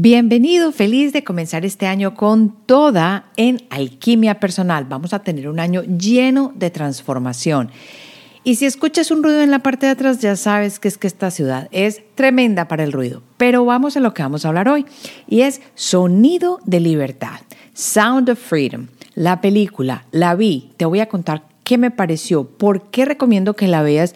[0.00, 4.84] Bienvenido, feliz de comenzar este año con toda en alquimia personal.
[4.84, 7.72] Vamos a tener un año lleno de transformación.
[8.44, 11.08] Y si escuchas un ruido en la parte de atrás, ya sabes que es que
[11.08, 13.24] esta ciudad es tremenda para el ruido.
[13.38, 14.86] Pero vamos a lo que vamos a hablar hoy.
[15.26, 17.40] Y es Sonido de Libertad,
[17.74, 18.86] Sound of Freedom.
[19.16, 23.66] La película, la vi, te voy a contar qué me pareció, por qué recomiendo que
[23.66, 24.14] la veas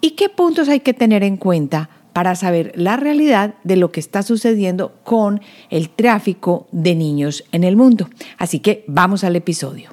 [0.00, 4.00] y qué puntos hay que tener en cuenta para saber la realidad de lo que
[4.00, 5.40] está sucediendo con
[5.70, 8.08] el tráfico de niños en el mundo.
[8.38, 9.90] Así que vamos al episodio.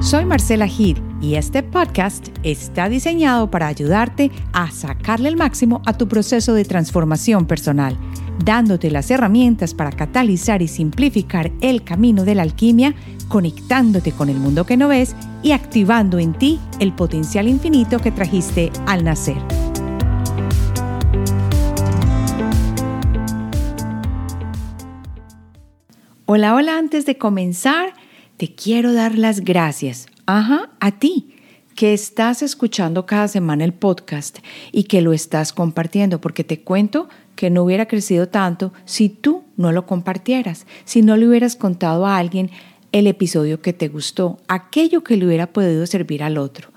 [0.00, 5.94] Soy Marcela Gil y este podcast está diseñado para ayudarte a sacarle el máximo a
[5.94, 7.96] tu proceso de transformación personal,
[8.44, 12.94] dándote las herramientas para catalizar y simplificar el camino de la alquimia,
[13.26, 18.12] conectándote con el mundo que no ves y activando en ti el potencial infinito que
[18.12, 19.67] trajiste al nacer.
[26.30, 27.94] Hola, hola, antes de comenzar,
[28.36, 30.08] te quiero dar las gracias.
[30.26, 31.34] Ajá, a ti
[31.74, 37.08] que estás escuchando cada semana el podcast y que lo estás compartiendo, porque te cuento
[37.34, 42.04] que no hubiera crecido tanto si tú no lo compartieras, si no le hubieras contado
[42.04, 42.50] a alguien
[42.92, 46.68] el episodio que te gustó, aquello que le hubiera podido servir al otro.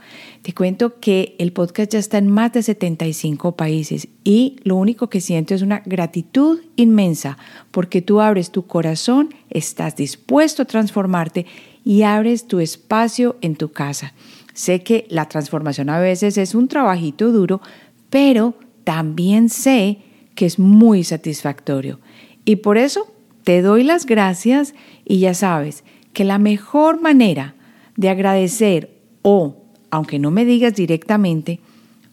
[0.41, 5.07] Te cuento que el podcast ya está en más de 75 países y lo único
[5.07, 7.37] que siento es una gratitud inmensa
[7.69, 11.45] porque tú abres tu corazón, estás dispuesto a transformarte
[11.85, 14.13] y abres tu espacio en tu casa.
[14.55, 17.61] Sé que la transformación a veces es un trabajito duro,
[18.09, 19.99] pero también sé
[20.33, 21.99] que es muy satisfactorio.
[22.45, 24.73] Y por eso te doy las gracias
[25.05, 27.53] y ya sabes que la mejor manera
[27.95, 29.60] de agradecer o
[29.91, 31.59] aunque no me digas directamente,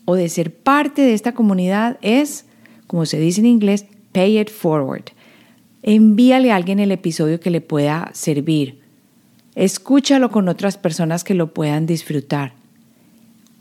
[0.04, 2.44] o de ser parte de esta comunidad es,
[2.86, 5.04] como se dice en inglés, pay it forward.
[5.82, 8.80] Envíale a alguien el episodio que le pueda servir.
[9.54, 12.52] Escúchalo con otras personas que lo puedan disfrutar.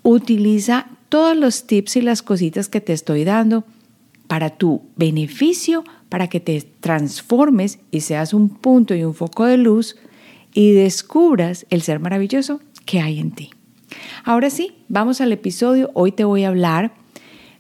[0.04, 3.66] Utiliza todos los tips y las cositas que te estoy dando
[4.28, 9.58] para tu beneficio, para que te transformes y seas un punto y un foco de
[9.58, 9.96] luz
[10.54, 13.50] y descubras el ser maravilloso que hay en ti.
[14.24, 15.92] Ahora sí, vamos al episodio.
[15.94, 16.94] Hoy te voy a hablar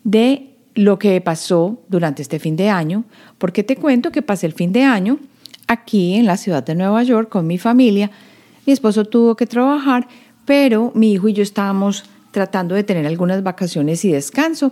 [0.03, 3.03] de lo que pasó durante este fin de año,
[3.37, 5.19] porque te cuento que pasé el fin de año
[5.67, 8.11] aquí en la ciudad de Nueva York con mi familia.
[8.65, 10.07] Mi esposo tuvo que trabajar,
[10.45, 14.71] pero mi hijo y yo estábamos tratando de tener algunas vacaciones y descanso.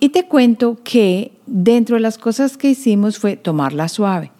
[0.00, 4.32] Y te cuento que dentro de las cosas que hicimos fue tomarla suave.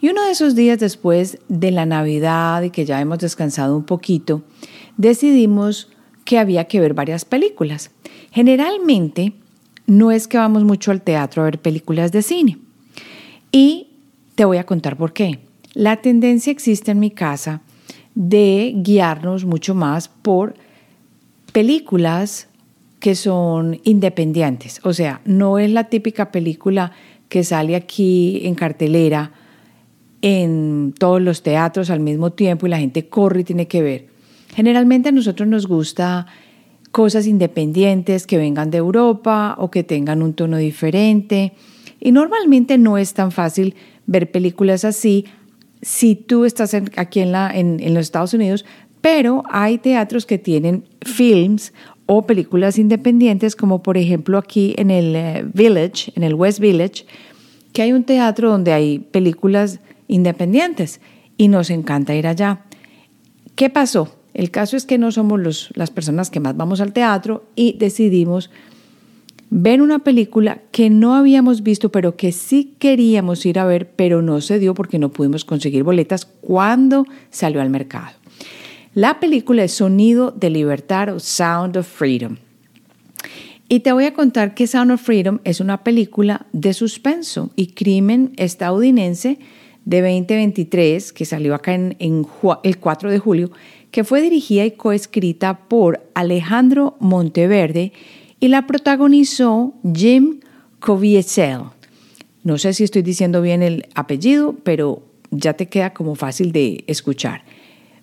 [0.00, 3.84] Y uno de esos días después de la Navidad y que ya hemos descansado un
[3.84, 4.42] poquito,
[4.96, 5.90] decidimos
[6.24, 7.90] que había que ver varias películas.
[8.30, 9.32] Generalmente
[9.86, 12.58] no es que vamos mucho al teatro a ver películas de cine.
[13.52, 13.88] Y
[14.34, 15.40] te voy a contar por qué.
[15.74, 17.62] La tendencia existe en mi casa
[18.14, 20.54] de guiarnos mucho más por
[21.52, 22.48] películas
[23.00, 24.80] que son independientes.
[24.82, 26.92] O sea, no es la típica película
[27.28, 29.32] que sale aquí en cartelera
[30.22, 34.13] en todos los teatros al mismo tiempo y la gente corre y tiene que ver.
[34.54, 36.26] Generalmente a nosotros nos gusta
[36.90, 41.52] cosas independientes que vengan de Europa o que tengan un tono diferente.
[42.00, 43.74] Y normalmente no es tan fácil
[44.06, 45.24] ver películas así
[45.82, 48.64] si tú estás aquí en, en los Estados Unidos,
[49.00, 51.72] pero hay teatros que tienen films
[52.06, 57.06] o películas independientes, como por ejemplo aquí en el eh, Village, en el West Village,
[57.72, 61.00] que hay un teatro donde hay películas independientes
[61.36, 62.62] y nos encanta ir allá.
[63.56, 64.23] ¿Qué pasó?
[64.34, 68.50] El caso es que no somos las personas que más vamos al teatro y decidimos
[69.48, 74.20] ver una película que no habíamos visto, pero que sí queríamos ir a ver, pero
[74.20, 78.16] no se dio porque no pudimos conseguir boletas cuando salió al mercado.
[78.94, 82.36] La película es Sonido de Libertad o Sound of Freedom.
[83.68, 87.68] Y te voy a contar que Sound of Freedom es una película de suspenso y
[87.68, 89.38] crimen estadounidense
[89.84, 92.26] de 2023 que salió acá en, en
[92.62, 93.50] el 4 de julio
[93.94, 97.92] que fue dirigida y coescrita por Alejandro Monteverde
[98.40, 100.40] y la protagonizó Jim
[100.80, 101.60] Caviezel.
[102.42, 106.82] No sé si estoy diciendo bien el apellido, pero ya te queda como fácil de
[106.88, 107.44] escuchar.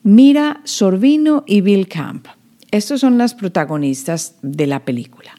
[0.01, 2.25] Mira Sorvino y Bill Camp.
[2.71, 5.35] Estos son las protagonistas de la película.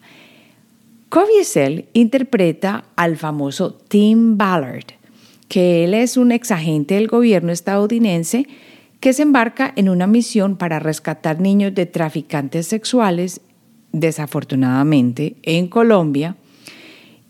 [1.09, 4.85] Caviezel interpreta al famoso Tim Ballard,
[5.47, 8.45] que él es un exagente del gobierno estadounidense
[9.03, 13.41] que se embarca en una misión para rescatar niños de traficantes sexuales,
[13.91, 16.37] desafortunadamente, en Colombia,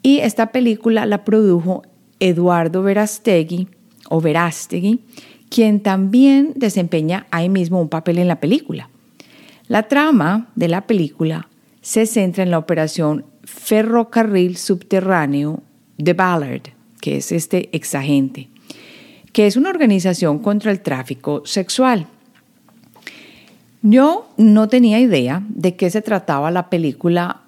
[0.04, 1.82] Y esta película la produjo
[2.20, 3.70] Eduardo Verastegui
[4.08, 5.00] o Verastegui,
[5.50, 8.90] quien también desempeña ahí mismo un papel en la película.
[9.68, 11.50] La trama de la película
[11.82, 15.64] se centra en la operación Ferrocarril Subterráneo
[15.98, 16.70] de Ballard,
[17.02, 18.50] que es este exagente,
[19.34, 22.08] que es una organización contra el tráfico sexual.
[23.82, 27.42] Yo no tenía idea de qué se trataba la película,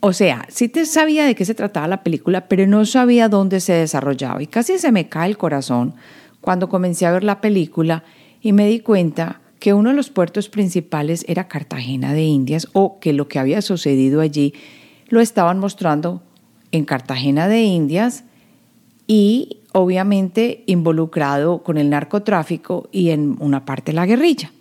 [0.00, 3.60] o sea, sí te sabía de qué se trataba la película, pero no sabía dónde
[3.60, 5.94] se desarrollaba y casi se me cae el corazón
[6.42, 8.04] cuando comencé a ver la película
[8.42, 12.98] y me di cuenta que uno de los puertos principales era Cartagena de Indias o
[12.98, 14.54] que lo que había sucedido allí
[15.08, 16.22] lo estaban mostrando
[16.72, 18.24] en Cartagena de Indias
[19.06, 24.52] y obviamente involucrado con el narcotráfico y en una parte la guerrilla.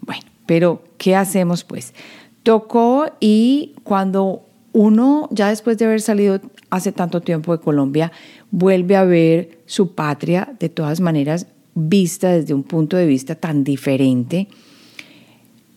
[0.00, 1.94] Bueno, pero, ¿qué hacemos pues?
[2.42, 4.42] Tocó y cuando
[4.72, 8.12] uno, ya después de haber salido hace tanto tiempo de Colombia,
[8.50, 13.64] vuelve a ver su patria, de todas maneras, vista desde un punto de vista tan
[13.64, 14.48] diferente,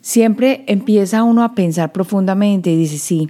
[0.02, 3.30] siempre empieza uno a pensar profundamente y dice, sí,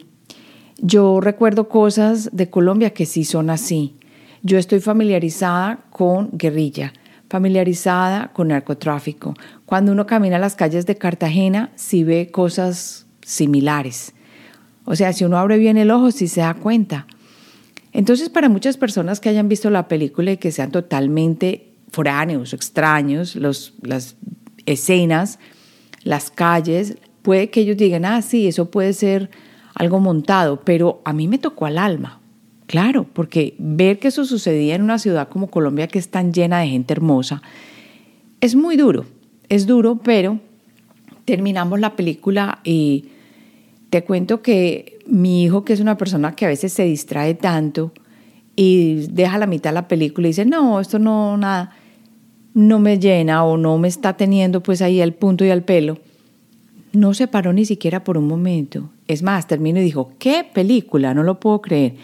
[0.79, 3.95] yo recuerdo cosas de Colombia que sí son así.
[4.43, 6.93] Yo estoy familiarizada con guerrilla,
[7.29, 9.35] familiarizada con narcotráfico.
[9.65, 14.13] Cuando uno camina las calles de Cartagena, sí ve cosas similares.
[14.85, 17.05] O sea, si uno abre bien el ojo, sí se da cuenta.
[17.93, 23.35] Entonces, para muchas personas que hayan visto la película y que sean totalmente foráneos, extraños,
[23.35, 24.15] los, las
[24.65, 25.37] escenas,
[26.03, 29.29] las calles, puede que ellos digan, ah, sí, eso puede ser
[29.75, 32.20] algo montado, pero a mí me tocó al alma.
[32.71, 36.61] Claro, porque ver que eso sucedía en una ciudad como Colombia que es tan llena
[36.61, 37.41] de gente hermosa,
[38.39, 39.03] es muy duro,
[39.49, 40.39] es duro, pero
[41.25, 43.09] terminamos la película y
[43.89, 47.91] te cuento que mi hijo, que es una persona que a veces se distrae tanto
[48.55, 51.75] y deja la mitad de la película y dice, no, esto no, nada,
[52.53, 55.97] no me llena o no me está teniendo pues ahí al punto y al pelo,
[56.93, 58.91] no se paró ni siquiera por un momento.
[59.09, 61.13] Es más, terminó y dijo, ¿qué película?
[61.13, 61.95] No lo puedo creer.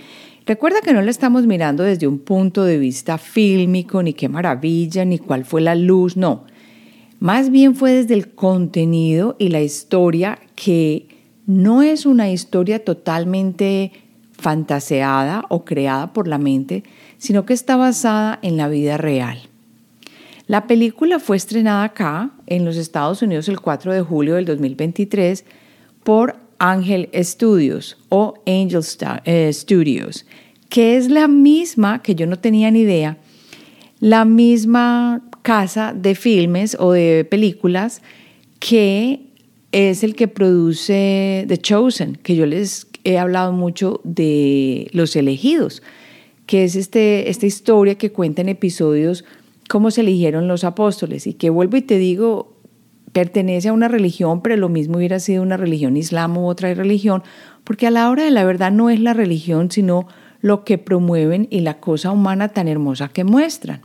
[0.47, 5.03] Recuerda que no la estamos mirando desde un punto de vista fílmico, ni qué maravilla,
[5.03, 6.45] ni cuál fue la luz, no.
[7.19, 11.09] Más bien fue desde el contenido y la historia que
[11.45, 13.91] no es una historia totalmente
[14.31, 16.83] fantaseada o creada por la mente,
[17.17, 19.39] sino que está basada en la vida real.
[20.45, 25.43] La película fue estrenada acá, en los Estados Unidos, el 4 de julio del 2023
[26.05, 28.81] por Angel Studios o Angel
[29.25, 30.25] eh, Studios,
[30.69, 33.17] que es la misma, que yo no tenía ni idea,
[33.99, 38.01] la misma casa de filmes o de películas
[38.59, 39.21] que
[39.71, 45.83] es el que produce The Chosen, que yo les he hablado mucho de Los Elegidos,
[46.45, 49.25] que es este, esta historia que cuenta en episodios
[49.69, 51.27] cómo se eligieron los apóstoles.
[51.27, 52.56] Y que vuelvo y te digo,
[53.17, 57.23] pertenece a una religión, pero lo mismo hubiera sido una religión islam u otra religión,
[57.63, 60.07] porque a la hora de la verdad no es la religión, sino
[60.41, 63.81] lo que promueven y la cosa humana tan hermosa que muestran.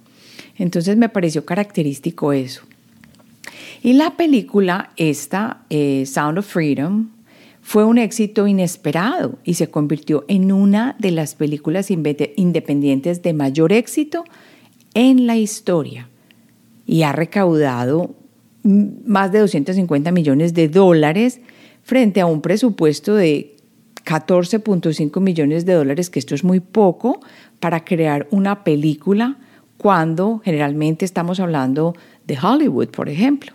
[0.58, 2.64] Entonces me pareció característico eso.
[3.82, 7.08] Y la película, esta, eh, Sound of Freedom,
[7.62, 13.73] fue un éxito inesperado y se convirtió en una de las películas independientes de mayor
[13.73, 14.25] éxito
[14.93, 16.10] en la historia
[16.86, 18.15] y ha recaudado
[18.62, 21.40] más de 250 millones de dólares
[21.82, 23.56] frente a un presupuesto de
[24.04, 27.20] 14.5 millones de dólares, que esto es muy poco
[27.60, 29.38] para crear una película
[29.76, 31.94] cuando generalmente estamos hablando
[32.26, 33.52] de Hollywood, por ejemplo.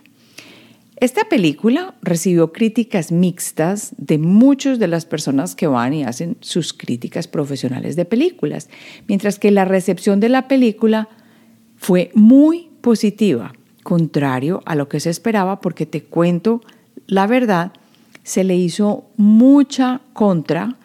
[0.99, 6.73] Esta película recibió críticas mixtas de muchas de las personas que van y hacen sus
[6.73, 8.67] críticas profesionales de películas,
[9.07, 11.07] mientras que la recepción de la película
[11.75, 13.53] fue muy positiva
[13.87, 16.59] contrario a lo que se esperaba, porque te cuento
[17.07, 17.71] la verdad,
[18.23, 20.75] se le hizo mucha contra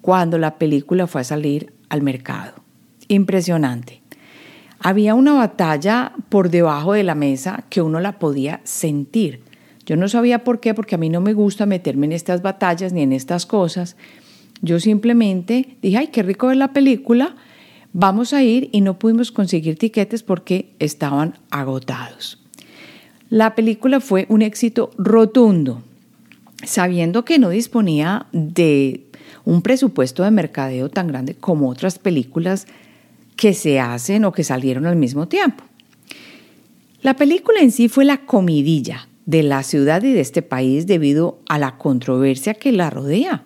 [0.00, 2.54] cuando la película fue a salir al mercado.
[3.08, 4.00] Impresionante.
[4.80, 9.42] Había una batalla por debajo de la mesa que uno la podía sentir.
[9.84, 12.94] Yo no sabía por qué, porque a mí no me gusta meterme en estas batallas
[12.94, 13.94] ni en estas cosas.
[14.62, 17.36] Yo simplemente dije, ay, qué rico ver la película,
[17.92, 22.37] vamos a ir y no pudimos conseguir tiquetes porque estaban agotados.
[23.30, 25.82] La película fue un éxito rotundo,
[26.64, 29.04] sabiendo que no disponía de
[29.44, 32.66] un presupuesto de mercadeo tan grande como otras películas
[33.36, 35.64] que se hacen o que salieron al mismo tiempo.
[37.02, 41.38] La película en sí fue la comidilla de la ciudad y de este país debido
[41.48, 43.44] a la controversia que la rodea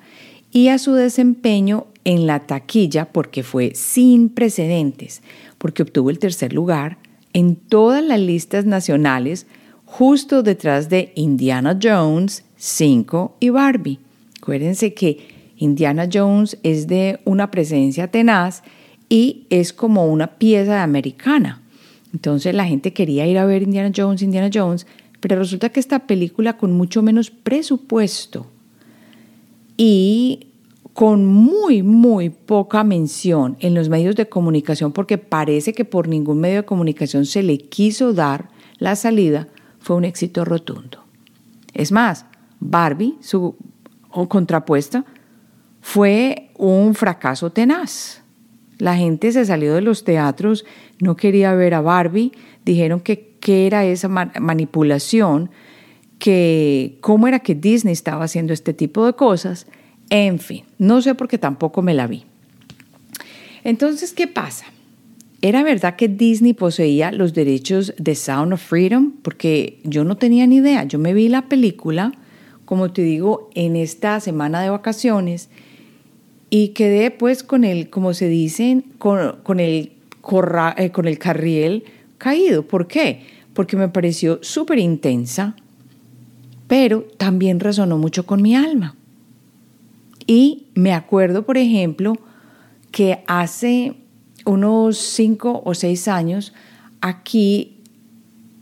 [0.52, 5.22] y a su desempeño en la taquilla porque fue sin precedentes,
[5.58, 6.98] porque obtuvo el tercer lugar
[7.32, 9.46] en todas las listas nacionales,
[9.92, 13.98] justo detrás de Indiana Jones, 5 y Barbie.
[14.40, 18.62] Acuérdense que Indiana Jones es de una presencia tenaz
[19.10, 21.60] y es como una pieza de americana.
[22.14, 24.86] Entonces la gente quería ir a ver Indiana Jones, Indiana Jones,
[25.20, 28.46] pero resulta que esta película con mucho menos presupuesto
[29.76, 30.46] y
[30.94, 36.40] con muy, muy poca mención en los medios de comunicación, porque parece que por ningún
[36.40, 39.48] medio de comunicación se le quiso dar la salida,
[39.82, 41.04] fue un éxito rotundo.
[41.74, 42.24] Es más,
[42.60, 43.56] Barbie, su
[44.28, 45.04] contrapuesta,
[45.80, 48.22] fue un fracaso tenaz.
[48.78, 50.64] La gente se salió de los teatros,
[51.00, 52.32] no quería ver a Barbie,
[52.64, 55.50] dijeron que qué era esa manipulación,
[56.18, 59.66] que cómo era que Disney estaba haciendo este tipo de cosas.
[60.10, 62.24] En fin, no sé por qué tampoco me la vi.
[63.64, 64.66] Entonces, ¿qué pasa?
[65.42, 69.12] ¿Era verdad que Disney poseía los derechos de Sound of Freedom?
[69.22, 70.84] Porque yo no tenía ni idea.
[70.84, 72.12] Yo me vi la película,
[72.64, 75.50] como te digo, en esta semana de vacaciones
[76.54, 79.92] y quedé pues con el, como se dice, con, el,
[80.76, 81.84] eh, con el carriel
[82.18, 82.68] caído.
[82.68, 83.22] ¿Por qué?
[83.54, 85.56] Porque me pareció súper intensa,
[86.68, 88.96] pero también resonó mucho con mi alma.
[90.26, 92.18] Y me acuerdo, por ejemplo,
[92.90, 93.94] que hace
[94.44, 96.52] unos cinco o seis años
[97.00, 97.82] aquí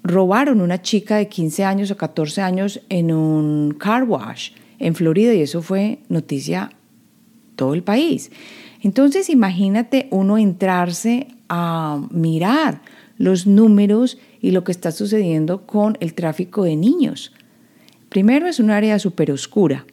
[0.03, 5.35] robaron una chica de 15 años o 14 años en un car wash en Florida
[5.35, 6.71] y eso fue noticia
[7.55, 8.31] todo el país.
[8.83, 12.81] Entonces imagínate uno entrarse a mirar
[13.19, 17.33] los números y lo que está sucediendo con el tráfico de niños.
[18.09, 19.85] Primero es un área súper oscura,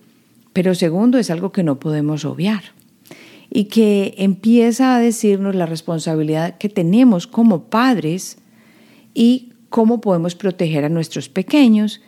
[0.54, 2.77] pero segundo es algo que no podemos obviar
[3.50, 8.38] y que empieza a decirnos la responsabilidad que tenemos como padres
[9.14, 12.02] y cómo podemos proteger a nuestros pequeños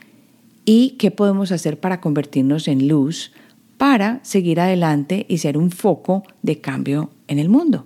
[0.65, 3.31] y qué podemos hacer para convertirnos en luz
[3.79, 7.85] para seguir adelante y ser un foco de cambio en el mundo.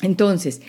[0.00, 0.62] Entonces,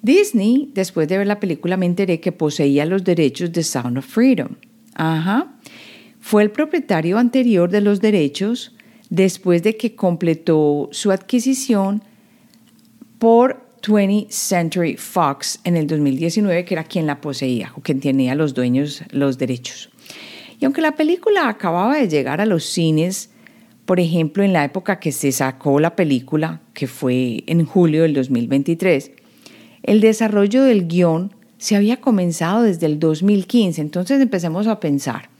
[0.00, 4.06] Disney, después de ver la película, me enteré que poseía los derechos de Sound of
[4.06, 4.48] Freedom.
[4.94, 5.52] Ajá.
[6.20, 8.74] Fue el propietario anterior de los derechos
[9.10, 12.02] después de que completó su adquisición
[13.18, 18.34] por 20th Century Fox en el 2019, que era quien la poseía o quien tenía
[18.34, 19.90] los dueños los derechos.
[20.58, 23.30] Y aunque la película acababa de llegar a los cines,
[23.84, 28.14] por ejemplo, en la época que se sacó la película, que fue en julio del
[28.14, 29.12] 2023,
[29.82, 33.80] el desarrollo del guion se había comenzado desde el 2015.
[33.80, 35.30] Entonces empecemos a pensar.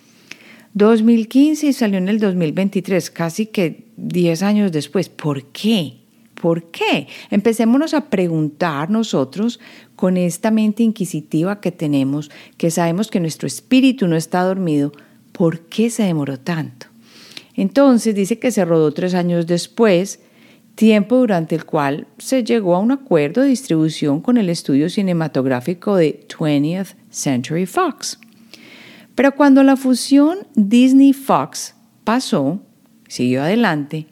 [0.76, 5.09] 2015 y salió en el 2023, casi que 10 años después.
[5.09, 5.95] ¿Por qué?
[6.35, 7.09] ¿Por qué?
[7.30, 9.59] Empecémonos a preguntar nosotros
[9.97, 14.92] con esta mente inquisitiva que tenemos, que sabemos que nuestro espíritu no está dormido,
[15.33, 16.88] ¿por qué se demoró tanto?
[17.54, 20.21] Entonces dice que se rodó tres años después,
[20.75, 25.97] tiempo durante el cual se llegó a un acuerdo de distribución con el estudio cinematográfico
[25.97, 28.18] de 20th Century Fox.
[29.16, 32.61] Pero cuando la fusión Disney-Fox pasó,
[33.08, 34.06] siguió adelante,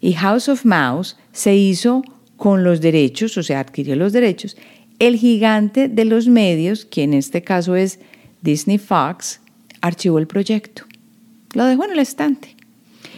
[0.00, 2.02] y House of Mouse se hizo
[2.36, 4.56] con los derechos, o sea, adquirió los derechos,
[4.98, 8.00] el gigante de los medios, que en este caso es
[8.42, 9.40] Disney Fox,
[9.80, 10.84] archivó el proyecto.
[11.54, 12.56] Lo dejó en el estante.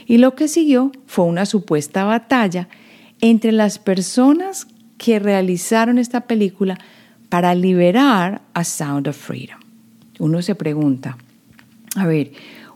[0.07, 2.69] Y lo que siguió fue una supuesta batalla
[3.21, 4.67] entre las personas
[4.99, 6.79] que realizaron esta película
[7.29, 9.68] para liberar a Sound of Freedom.
[10.19, 11.17] Uno se pregunta,
[11.97, 12.33] a ver,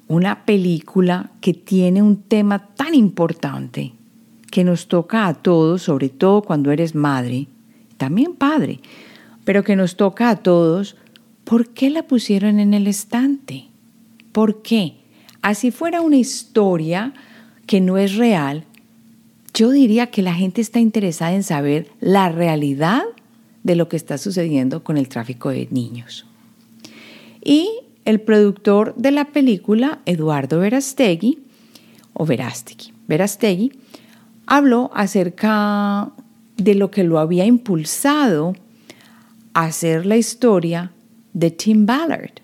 [0.09, 3.93] una película que tiene un tema tan importante
[4.51, 7.49] que nos toca a todos, sobre todo cuando eres madre,
[7.97, 8.81] también padre,
[9.45, 10.97] pero que nos toca a todos,
[11.45, 13.69] ¿por qué la pusieron en el estante?
[14.33, 15.03] ¿Por qué?
[15.43, 17.13] así fuera una historia
[17.67, 18.65] que no es real,
[19.53, 23.03] yo diría que la gente está interesada en saber la realidad
[23.63, 26.27] de lo que está sucediendo con el tráfico de niños.
[27.45, 27.69] Y
[28.05, 31.39] el productor de la película, Eduardo Verastegui,
[32.15, 33.73] o Verastegui, Verastegui,
[34.47, 36.13] habló acerca
[36.57, 38.55] de lo que lo había impulsado
[39.55, 40.93] a hacer la historia
[41.33, 42.41] de Tim Ballard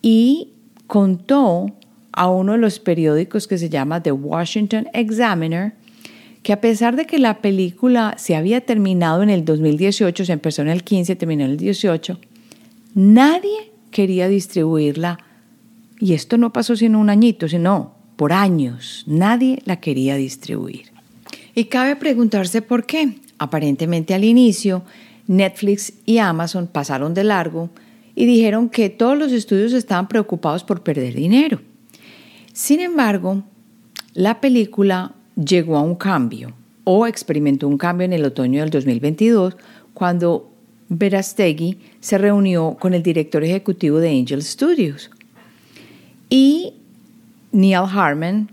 [0.00, 0.48] y
[0.86, 1.66] contó
[2.12, 5.74] a uno de los periódicos que se llama The Washington Examiner,
[6.42, 10.62] que a pesar de que la película se había terminado en el 2018, se empezó
[10.62, 12.18] en el 15, terminó en el 18,
[12.94, 15.18] nadie quería distribuirla.
[16.00, 19.04] Y esto no pasó sino un añito, sino por años.
[19.06, 20.90] Nadie la quería distribuir.
[21.54, 23.20] Y cabe preguntarse por qué.
[23.38, 24.82] Aparentemente al inicio,
[25.28, 27.70] Netflix y Amazon pasaron de largo
[28.14, 31.60] y dijeron que todos los estudios estaban preocupados por perder dinero.
[32.52, 33.42] Sin embargo,
[34.14, 36.52] la película llegó a un cambio
[36.84, 39.56] o experimentó un cambio en el otoño del 2022
[39.94, 40.51] cuando
[40.94, 45.10] Verastegui se reunió con el director ejecutivo de Angel Studios.
[46.28, 46.74] Y
[47.50, 48.50] Neil Harmon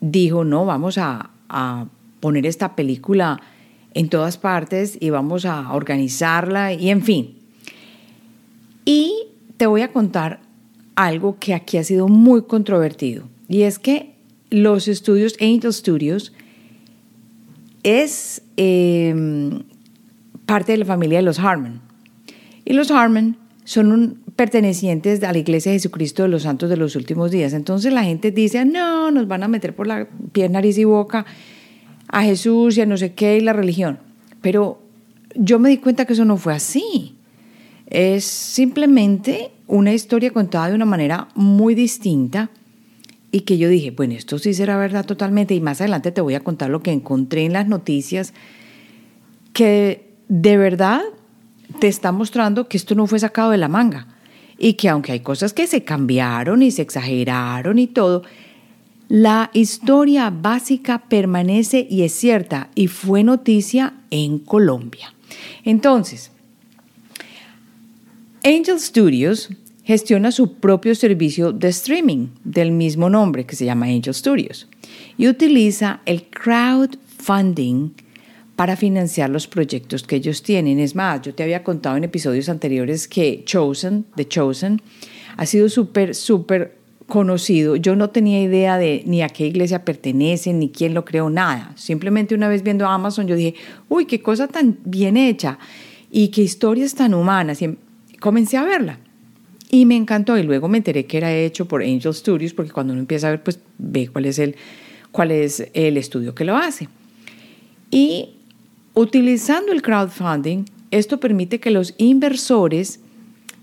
[0.00, 1.86] dijo, no, vamos a, a
[2.20, 3.40] poner esta película
[3.94, 7.34] en todas partes y vamos a organizarla y en fin.
[8.84, 9.14] Y
[9.56, 10.40] te voy a contar
[10.94, 14.14] algo que aquí ha sido muy controvertido y es que
[14.50, 16.32] los estudios Angel Studios
[17.82, 19.62] es em,
[20.52, 21.80] parte de la familia de los Harmon.
[22.66, 26.94] Y los Harmon son pertenecientes a la Iglesia de Jesucristo de los Santos de los
[26.94, 27.54] Últimos Días.
[27.54, 31.24] Entonces la gente dice, no, nos van a meter por la piel, nariz y boca
[32.06, 33.98] a Jesús y a no sé qué y la religión.
[34.42, 34.82] Pero
[35.34, 37.16] yo me di cuenta que eso no fue así.
[37.86, 42.50] Es simplemente una historia contada de una manera muy distinta
[43.30, 46.34] y que yo dije, bueno, esto sí será verdad totalmente y más adelante te voy
[46.34, 48.34] a contar lo que encontré en las noticias
[49.54, 51.02] que de verdad
[51.78, 54.06] te está mostrando que esto no fue sacado de la manga
[54.58, 58.22] y que aunque hay cosas que se cambiaron y se exageraron y todo,
[59.10, 65.12] la historia básica permanece y es cierta y fue noticia en Colombia.
[65.64, 66.30] Entonces,
[68.42, 69.50] Angel Studios
[69.84, 74.66] gestiona su propio servicio de streaming del mismo nombre que se llama Angel Studios
[75.18, 77.90] y utiliza el crowdfunding
[78.56, 80.78] para financiar los proyectos que ellos tienen.
[80.78, 84.82] Es más, yo te había contado en episodios anteriores que Chosen, The Chosen,
[85.36, 87.76] ha sido súper, súper conocido.
[87.76, 91.72] Yo no tenía idea de ni a qué iglesia pertenece, ni quién lo creó, nada.
[91.76, 93.54] Simplemente una vez viendo Amazon yo dije,
[93.88, 95.58] uy, qué cosa tan bien hecha
[96.10, 97.62] y qué historias tan humanas.
[97.62, 97.78] Y
[98.20, 98.98] comencé a verla.
[99.70, 102.92] Y me encantó y luego me enteré que era hecho por Angel Studios porque cuando
[102.92, 104.54] uno empieza a ver, pues ve cuál es el,
[105.10, 106.88] cuál es el estudio que lo hace.
[107.90, 108.36] Y
[108.94, 113.00] utilizando el crowdfunding, esto permite que los inversores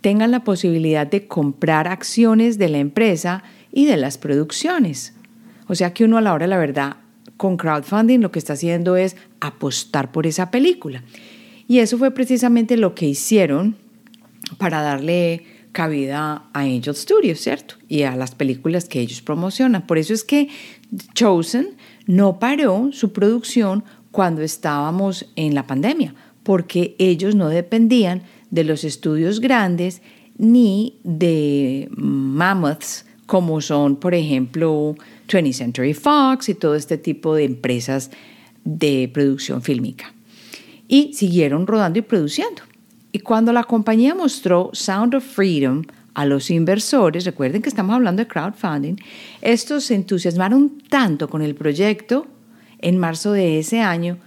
[0.01, 5.13] tengan la posibilidad de comprar acciones de la empresa y de las producciones.
[5.67, 6.97] O sea que uno a la hora de la verdad
[7.37, 11.03] con crowdfunding lo que está haciendo es apostar por esa película.
[11.67, 13.75] Y eso fue precisamente lo que hicieron
[14.57, 17.75] para darle cabida a Angel Studios, ¿cierto?
[17.87, 19.85] Y a las películas que ellos promocionan.
[19.85, 20.49] Por eso es que
[21.13, 21.75] Chosen
[22.07, 28.83] no paró su producción cuando estábamos en la pandemia, porque ellos no dependían de los
[28.83, 30.01] estudios grandes
[30.37, 34.95] ni de mammoths como son, por ejemplo,
[35.27, 38.09] 20th Century Fox y todo este tipo de empresas
[38.63, 40.13] de producción fílmica.
[40.87, 42.63] Y siguieron rodando y produciendo.
[43.11, 45.83] Y cuando la compañía mostró Sound of Freedom
[46.15, 48.95] a los inversores, recuerden que estamos hablando de crowdfunding,
[49.41, 52.25] estos se entusiasmaron tanto con el proyecto
[52.79, 54.17] en marzo de ese año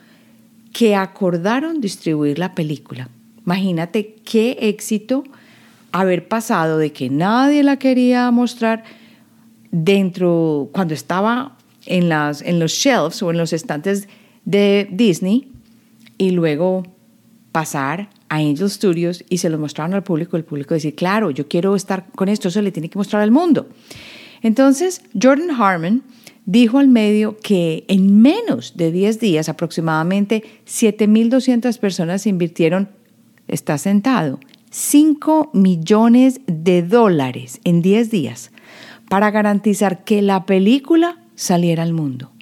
[0.72, 3.08] que acordaron distribuir la película.
[3.44, 5.24] Imagínate qué éxito
[5.90, 8.84] haber pasado de que nadie la quería mostrar
[9.70, 14.08] dentro, cuando estaba en, las, en los shelves o en los estantes
[14.44, 15.52] de Disney,
[16.18, 16.84] y luego
[17.50, 21.48] pasar a Angel Studios y se lo mostraron al público, el público decir, claro, yo
[21.48, 23.68] quiero estar con esto, eso le tiene que mostrar al mundo.
[24.42, 26.02] Entonces, Jordan Harmon
[26.46, 32.88] dijo al medio que en menos de 10 días aproximadamente 7.200 personas invirtieron
[33.48, 38.50] está sentado 5 millones de dólares en 10 días
[39.08, 42.32] para garantizar que la película saliera al mundo.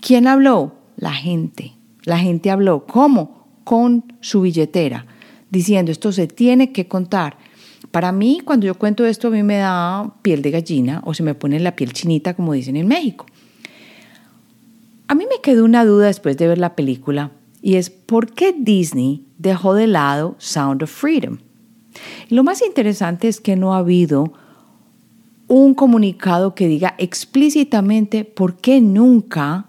[0.00, 0.76] ¿Quién habló?
[0.96, 1.72] La gente.
[2.04, 2.86] La gente habló.
[2.86, 3.48] ¿Cómo?
[3.64, 5.06] Con su billetera,
[5.50, 7.36] diciendo esto se tiene que contar.
[7.90, 11.24] Para mí, cuando yo cuento esto, a mí me da piel de gallina o se
[11.24, 13.26] me pone la piel chinita, como dicen en México.
[15.10, 18.54] A mí me quedó una duda después de ver la película y es por qué
[18.56, 21.38] Disney dejó de lado Sound of Freedom.
[22.28, 24.32] Y lo más interesante es que no ha habido
[25.48, 29.66] un comunicado que diga explícitamente por qué nunca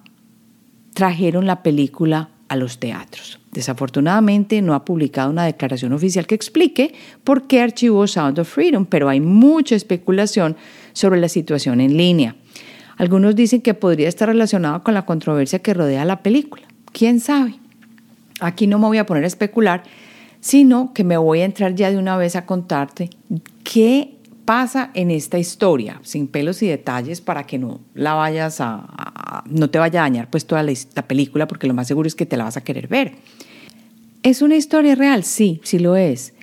[0.93, 3.39] trajeron la película a los teatros.
[3.51, 8.85] Desafortunadamente no ha publicado una declaración oficial que explique por qué archivó Sound of Freedom,
[8.85, 10.55] pero hay mucha especulación
[10.93, 12.35] sobre la situación en línea.
[13.01, 16.67] Algunos dicen que podría estar relacionado con la controversia que rodea la película.
[16.91, 17.55] ¿Quién sabe?
[18.39, 19.81] Aquí no me voy a poner a especular,
[20.39, 23.09] sino que me voy a entrar ya de una vez a contarte
[23.63, 29.43] qué pasa en esta historia, sin pelos y detalles, para que no la vayas a,
[29.49, 32.13] no te vaya a dañar pues toda la, la película porque lo más seguro es
[32.13, 33.13] que te la vas a querer ver.
[34.21, 35.23] ¿Es una historia real?
[35.23, 36.35] Sí, sí lo es.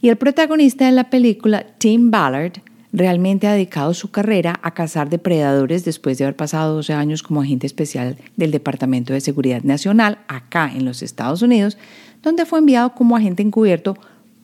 [0.00, 2.62] Y el protagonista de la película, Tim Ballard,
[2.96, 7.42] realmente ha dedicado su carrera a cazar depredadores después de haber pasado 12 años como
[7.42, 11.76] agente especial del Departamento de Seguridad Nacional acá en los Estados Unidos,
[12.22, 13.98] donde fue enviado como agente encubierto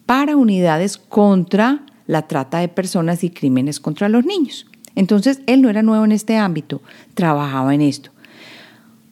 [0.04, 4.66] para unidades contra la trata de personas y crímenes contra los niños.
[4.94, 6.82] Entonces, él no era nuevo en este ámbito,
[7.14, 8.10] trabajaba en esto.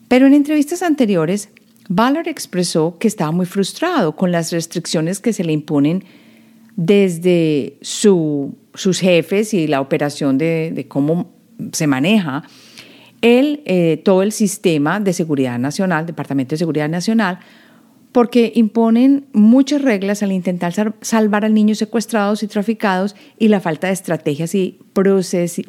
[0.07, 1.49] Pero en entrevistas anteriores,
[1.89, 6.03] Ballard expresó que estaba muy frustrado con las restricciones que se le imponen
[6.75, 11.31] desde sus jefes y la operación de, cómo
[11.71, 12.43] se maneja
[13.21, 17.39] el, eh, todo el sistema de seguridad nacional, Departamento de Seguridad Nacional,
[18.11, 23.87] porque imponen muchas reglas al intentar salvar a niños secuestrados y traficados y la falta
[23.87, 24.79] de estrategias y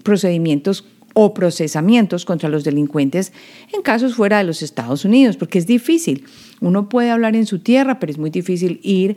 [0.02, 0.84] procedimientos
[1.14, 3.32] o procesamientos contra los delincuentes
[3.72, 6.24] en casos fuera de los Estados Unidos, porque es difícil.
[6.60, 9.16] Uno puede hablar en su tierra, pero es muy difícil ir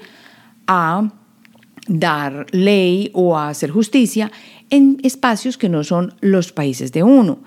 [0.67, 1.13] a
[1.87, 4.31] dar ley o hacer justicia
[4.69, 7.39] en espacios que no son los países de uno.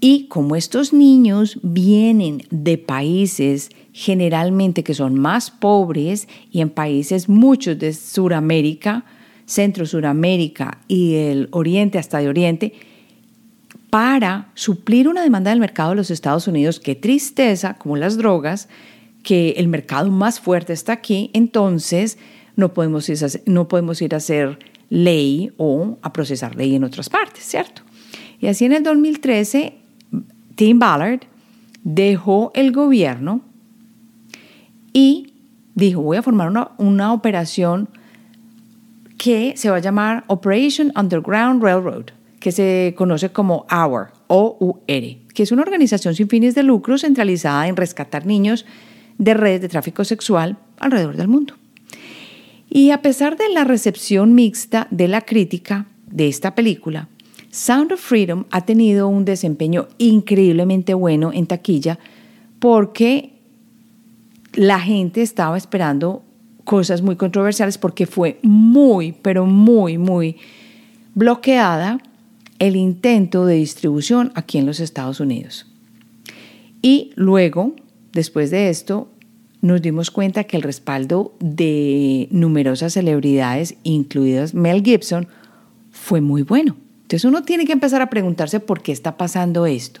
[0.00, 7.28] Y como estos niños vienen de países generalmente que son más pobres y en países
[7.28, 9.04] muchos de Sudamérica,
[9.44, 12.74] Centro Suramérica y el Oriente hasta de Oriente,
[13.90, 18.68] para suplir una demanda del mercado de los Estados Unidos, qué tristeza, como las drogas,
[19.22, 22.18] que el mercado más fuerte está aquí, entonces
[22.58, 24.58] no podemos ir a, no podemos ir a hacer
[24.90, 27.82] ley o a procesar ley en otras partes, ¿cierto?
[28.40, 29.74] Y así en el 2013,
[30.56, 31.20] Tim Ballard
[31.84, 33.42] dejó el gobierno
[34.92, 35.34] y
[35.76, 37.88] dijo, voy a formar una, una operación
[39.18, 42.06] que se va a llamar Operation Underground Railroad,
[42.40, 47.68] que se conoce como OUR, OUR, que es una organización sin fines de lucro centralizada
[47.68, 48.66] en rescatar niños
[49.16, 51.54] de redes de tráfico sexual alrededor del mundo.
[52.70, 57.08] Y a pesar de la recepción mixta de la crítica de esta película,
[57.50, 61.98] Sound of Freedom ha tenido un desempeño increíblemente bueno en taquilla
[62.58, 63.32] porque
[64.54, 66.22] la gente estaba esperando
[66.64, 70.36] cosas muy controversiales porque fue muy, pero muy, muy
[71.14, 71.98] bloqueada
[72.58, 75.66] el intento de distribución aquí en los Estados Unidos.
[76.82, 77.74] Y luego,
[78.12, 79.08] después de esto,
[79.60, 85.28] nos dimos cuenta que el respaldo de numerosas celebridades, incluidas Mel Gibson,
[85.90, 86.76] fue muy bueno.
[87.02, 90.00] Entonces uno tiene que empezar a preguntarse por qué está pasando esto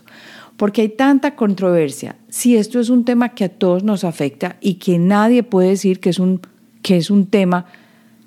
[0.58, 2.16] porque hay tanta controversia.
[2.28, 6.00] Si esto es un tema que a todos nos afecta y que nadie puede decir
[6.00, 6.40] que es un,
[6.82, 7.66] que es un tema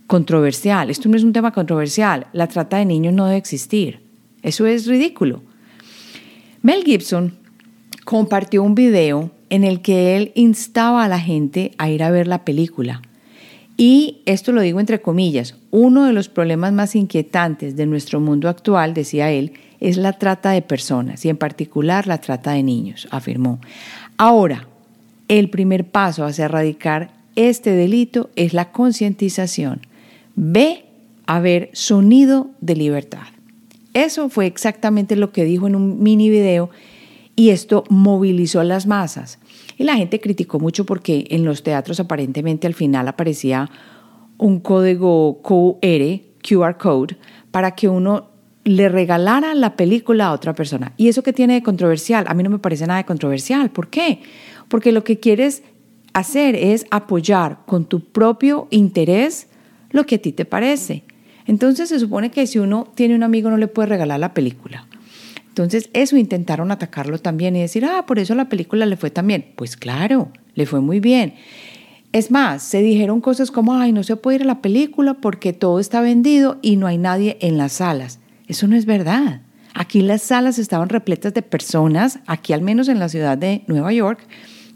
[0.08, 4.00] controversial, esto no es un tema controversial, la trata de niños no debe existir.
[4.44, 5.44] Eso es ridículo.
[6.62, 7.34] Mel Gibson
[8.12, 12.28] compartió un video en el que él instaba a la gente a ir a ver
[12.28, 13.02] la película.
[13.78, 18.50] Y esto lo digo entre comillas, uno de los problemas más inquietantes de nuestro mundo
[18.50, 23.08] actual, decía él, es la trata de personas y en particular la trata de niños,
[23.12, 23.62] afirmó.
[24.17, 24.67] Ahora,
[25.30, 29.88] el primer paso hacia erradicar este delito es la concientización.
[30.36, 30.84] Ve
[31.28, 33.28] a ver sonido de libertad.
[33.93, 36.71] Eso fue exactamente lo que dijo en un mini video
[37.36, 39.39] y esto movilizó a las masas.
[39.78, 43.70] Y la gente criticó mucho porque en los teatros aparentemente al final aparecía
[44.38, 47.17] un código QR, QR code,
[47.52, 48.30] para que uno
[48.63, 50.94] le regalara la película a otra persona.
[50.98, 52.26] ¿Y eso qué tiene de controversial?
[52.28, 53.72] A mí no me parece nada de controversial.
[53.72, 54.22] ¿Por qué?
[54.67, 55.63] Porque lo que quieres
[56.13, 59.48] hacer es apoyar con tu propio interés
[59.89, 61.04] lo que a ti te parece.
[61.48, 64.88] Entonces se supone que si uno tiene un amigo no le puede regalar la película.
[65.51, 69.27] Entonces eso intentaron atacarlo también y decir, ah, por eso la película le fue tan
[69.27, 69.51] bien.
[69.57, 71.33] Pues claro, le fue muy bien.
[72.13, 75.51] Es más, se dijeron cosas como, ay, no se puede ir a la película porque
[75.51, 78.19] todo está vendido y no hay nadie en las salas.
[78.47, 79.41] Eso no es verdad.
[79.73, 83.91] Aquí las salas estaban repletas de personas, aquí al menos en la ciudad de Nueva
[83.91, 84.21] York,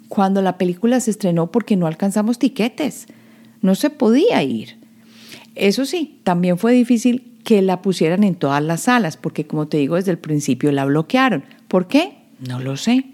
[0.10, 3.08] cuando la película se estrenó porque no alcanzamos tiquetes.
[3.62, 4.78] No se podía ir.
[5.56, 9.78] Eso sí, también fue difícil que la pusieran en todas las salas, porque como te
[9.78, 11.46] digo, desde el principio la bloquearon.
[11.70, 12.18] ¿Por qué?
[12.46, 13.06] No lo sé.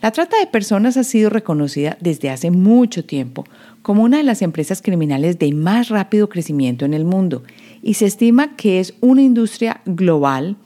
[0.00, 3.44] La trata de personas ha sido reconocida desde hace mucho tiempo
[3.82, 7.42] como una de las empresas criminales de más rápido crecimiento en el mundo
[7.82, 10.56] y se estima que es una industria global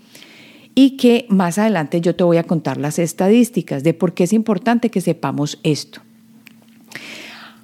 [0.75, 4.33] y que más adelante yo te voy a contar las estadísticas de por qué es
[4.33, 6.01] importante que sepamos esto.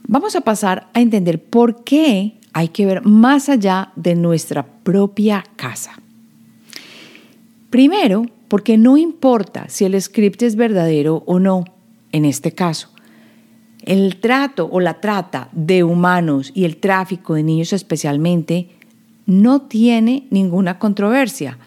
[0.09, 5.45] Vamos a pasar a entender por qué hay que ver más allá de nuestra propia
[5.57, 6.01] casa.
[7.69, 11.65] Primero, porque no importa si el script es verdadero o no,
[12.13, 12.89] en este caso.
[13.83, 18.71] El trato o la trata de humanos y el tráfico de niños especialmente
[19.27, 21.59] no tiene ninguna controversia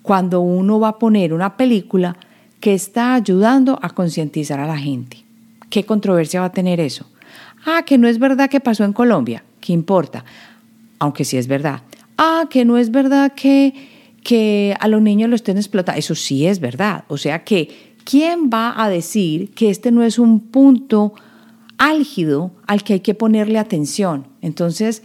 [0.00, 2.16] cuando uno va a poner una película
[2.58, 5.26] que está ayudando a concientizar a la gente.
[5.68, 7.04] ¿Qué controversia va a tener eso?
[7.66, 9.44] Ah, que no es verdad que pasó en Colombia.
[9.60, 10.24] ¿Qué importa?
[10.98, 11.82] Aunque sí es verdad.
[12.16, 13.74] Ah, que no es verdad que,
[14.22, 15.98] que a los niños lo estén explotando.
[15.98, 17.04] Eso sí es verdad.
[17.08, 21.14] O sea que, ¿quién va a decir que este no es un punto
[21.78, 24.26] álgido al que hay que ponerle atención?
[24.42, 25.02] Entonces,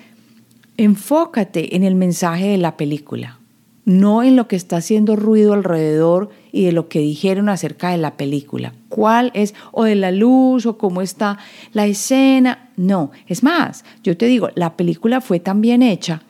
[0.78, 3.40] enfócate en el mensaje de la película
[3.86, 7.98] no en lo que está haciendo ruido alrededor y de lo que dijeron acerca de
[7.98, 8.74] la película.
[8.94, 9.56] ¿Cuál es?
[9.72, 11.40] O de la luz, o cómo está
[11.72, 12.70] la escena.
[12.78, 16.22] No, es más, yo te digo, la película fue tan bien hecha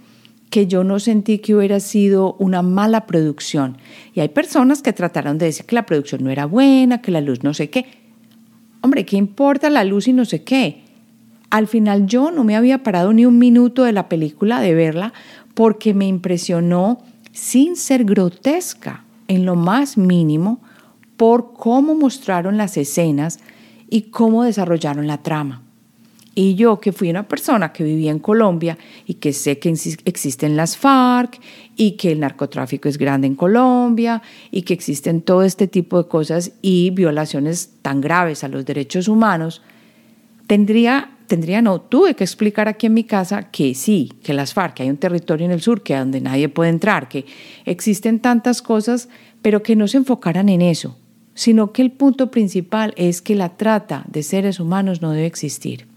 [0.49, 3.77] que yo no sentí que hubiera sido una mala producción.
[4.13, 7.19] Y hay personas que trataron de decir que la producción no era buena, que la
[7.19, 7.85] luz no sé qué.
[8.79, 10.83] Hombre, ¿qué importa la luz y no sé qué?
[11.49, 15.11] Al final yo no me había parado ni un minuto de la película de verla
[15.53, 17.01] porque me impresionó
[17.33, 20.61] sin ser grotesca en lo más mínimo
[21.17, 23.39] por cómo mostraron las escenas
[23.89, 25.61] y cómo desarrollaron la trama.
[26.35, 30.57] Y yo, que fui una persona que vivía en Colombia y que sé que existen
[30.57, 31.39] las FARC
[31.75, 36.09] y que el narcotráfico es grande en Colombia y que existen todo este tipo de
[36.09, 39.61] cosas y violaciones tan graves a los derechos humanos,
[40.47, 44.75] tendría tendría, no, tuve que explicar aquí en mi casa que sí, que las FARC,
[44.75, 47.25] que hay un territorio en el sur que donde nadie puede entrar, que
[47.65, 49.09] existen tantas cosas,
[49.41, 50.95] pero que no se enfocaran en eso,
[51.35, 55.87] sino que el punto principal es que la trata de seres humanos no debe existir.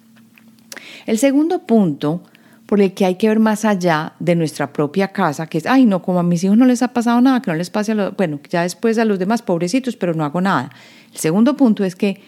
[1.07, 2.22] El segundo punto
[2.66, 5.87] por el que hay que ver más allá de nuestra propia casa, que es, ay,
[5.87, 7.94] no, como a mis hijos no les ha pasado nada, que no les pase a
[7.94, 10.70] los, bueno, ya después a los demás pobrecitos, pero no hago nada.
[11.12, 12.20] El segundo punto es que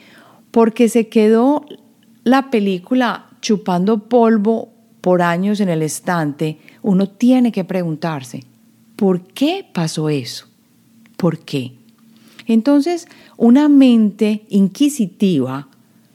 [0.51, 1.67] porque se quedó
[2.23, 8.45] la película chupando polvo por años en el estante, uno tiene que preguntarse,
[8.97, 10.47] ¿por qué pasó eso?
[11.17, 11.78] ¿Por qué?
[12.49, 13.07] Entonces,
[13.37, 15.69] una mente inquisitiva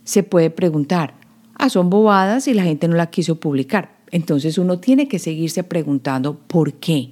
[0.03, 1.13] se puede preguntar,
[1.53, 3.97] ah, son bobadas y la gente no la quiso publicar.
[4.11, 7.11] Entonces uno tiene que seguirse preguntando, ¿por qué?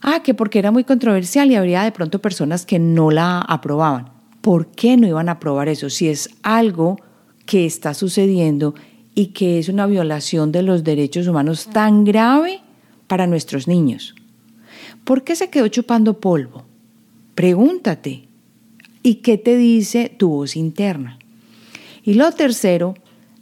[0.00, 4.10] Ah, que porque era muy controversial y habría de pronto personas que no la aprobaban.
[4.40, 5.88] ¿Por qué no iban a aprobar eso?
[5.88, 6.96] Si es algo
[7.46, 8.74] que está sucediendo
[9.14, 12.60] y que es una violación de los derechos humanos tan grave
[13.06, 14.14] para nuestros niños.
[15.04, 16.71] ¿Por qué se quedó chupando polvo?
[17.34, 18.28] Pregúntate.
[19.02, 21.18] ¿Y qué te dice tu voz interna?
[22.04, 22.94] Y lo tercero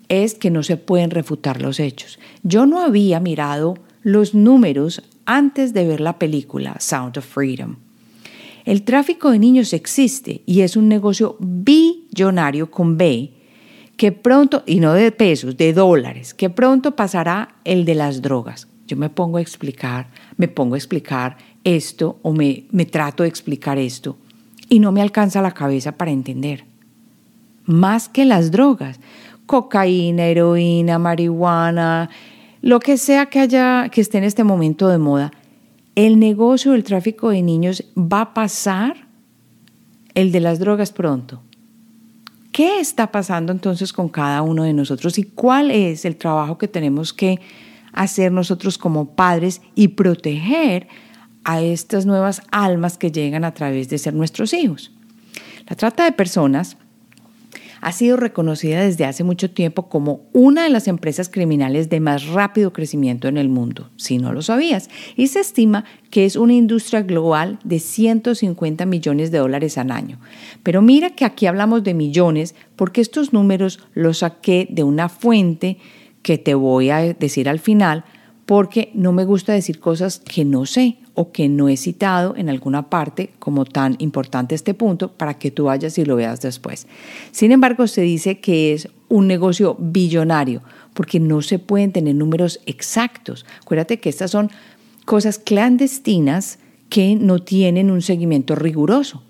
[0.09, 2.18] es que no se pueden refutar los hechos.
[2.42, 7.76] Yo no había mirado los números antes de ver la película Sound of Freedom.
[8.64, 13.33] El tráfico de niños existe y es un negocio billonario con B
[13.96, 18.66] que pronto, y no de pesos, de dólares, que pronto pasará el de las drogas.
[18.87, 23.29] Yo me pongo a explicar, me pongo a explicar esto o me, me trato de
[23.29, 24.16] explicar esto
[24.68, 26.64] y no me alcanza la cabeza para entender.
[27.64, 29.01] Más que las drogas,
[29.46, 32.09] cocaína, heroína, marihuana,
[32.62, 35.33] lo que sea que haya que esté en este momento de moda,
[35.94, 39.09] el negocio del tráfico de niños va a pasar
[40.14, 41.42] el de las drogas pronto.
[42.53, 46.68] ¿Qué está pasando entonces con cada uno de nosotros y cuál es el trabajo que
[46.68, 47.40] tenemos que
[47.92, 50.88] hacer nosotros como padres y proteger
[51.44, 54.92] a estas nuevas almas que llegan a través de ser nuestros hijos?
[55.68, 56.76] La trata de personas
[57.81, 62.26] ha sido reconocida desde hace mucho tiempo como una de las empresas criminales de más
[62.26, 66.53] rápido crecimiento en el mundo, si no lo sabías, y se estima que es una
[66.53, 70.18] industria global de 150 millones de dólares al año.
[70.62, 75.79] Pero mira que aquí hablamos de millones porque estos números los saqué de una fuente
[76.22, 78.05] que te voy a decir al final,
[78.44, 82.48] porque no me gusta decir cosas que no sé o que no he citado en
[82.48, 86.87] alguna parte como tan importante este punto para que tú vayas y lo veas después.
[87.30, 90.62] Sin embargo, se dice que es un negocio billonario
[90.94, 93.44] porque no se pueden tener números exactos.
[93.61, 94.50] Acuérdate que estas son
[95.04, 99.22] cosas clandestinas que no tienen un seguimiento riguroso.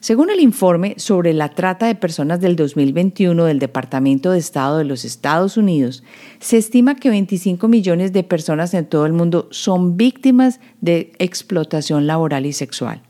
[0.00, 4.84] Según el informe sobre la trata de personas del 2021 del Departamento de Estado de
[4.84, 6.04] los Estados Unidos,
[6.38, 12.06] se estima que 25 millones de personas en todo el mundo son víctimas de explotación
[12.06, 13.02] laboral y sexual.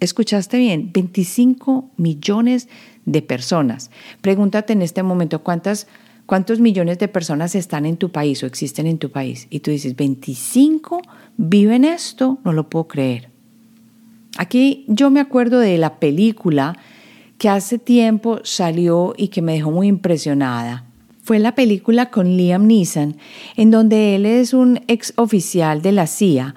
[0.00, 0.90] ¿Escuchaste bien?
[0.94, 2.68] 25 millones
[3.04, 3.90] de personas.
[4.22, 5.86] Pregúntate en este momento cuántas,
[6.24, 9.46] cuántos millones de personas están en tu país o existen en tu país.
[9.50, 11.02] Y tú dices, 25
[11.36, 13.33] viven esto, no lo puedo creer.
[14.36, 16.76] Aquí yo me acuerdo de la película
[17.38, 20.84] que hace tiempo salió y que me dejó muy impresionada.
[21.22, 23.16] Fue la película con Liam Neeson,
[23.56, 26.54] en donde él es un ex oficial de la CIA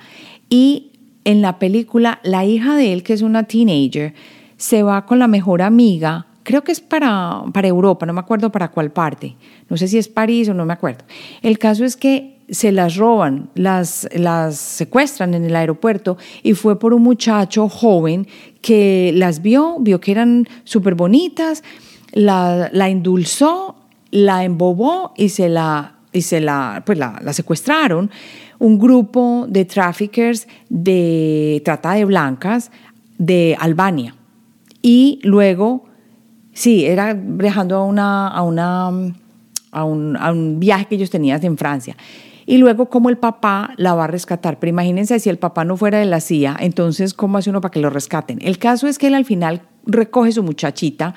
[0.50, 0.92] y
[1.24, 4.14] en la película la hija de él, que es una teenager,
[4.58, 8.52] se va con la mejor amiga, creo que es para, para Europa, no me acuerdo
[8.52, 9.36] para cuál parte,
[9.70, 11.06] no sé si es París o no me acuerdo.
[11.42, 16.80] El caso es que se las roban, las, las secuestran en el aeropuerto y fue
[16.80, 18.28] por un muchacho joven
[18.62, 21.64] que las vio, vio que eran súper bonitas,
[22.14, 23.76] la, la, indulzó,
[24.12, 28.10] la embobó y se la, y se la, pues la secuestraron.
[28.60, 32.72] Un grupo de traffickers de trata de blancas
[33.18, 34.16] de Albania.
[34.82, 35.86] Y luego,
[36.54, 38.88] sí, era viajando a, una, a, una,
[39.72, 41.96] a, un, a un viaje que ellos tenían en Francia
[42.48, 44.58] y luego cómo el papá la va a rescatar.
[44.58, 47.72] Pero imagínense si el papá no fuera de la CIA, entonces cómo hace uno para
[47.72, 48.40] que lo rescaten.
[48.42, 51.14] El caso es que él al final recoge su muchachita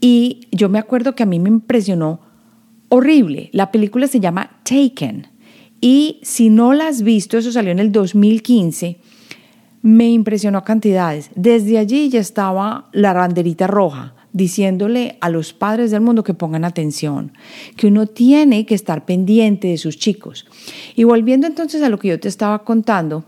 [0.00, 2.20] y yo me acuerdo que a mí me impresionó
[2.88, 3.50] horrible.
[3.52, 5.28] La película se llama Taken
[5.80, 8.98] y si no la has visto, eso salió en el 2015
[9.82, 11.30] me impresionó a cantidades.
[11.34, 16.64] Desde allí ya estaba la banderita roja diciéndole a los padres del mundo que pongan
[16.64, 17.32] atención,
[17.76, 20.44] que uno tiene que estar pendiente de sus chicos.
[20.96, 23.24] Y volviendo entonces a lo que yo te estaba contando,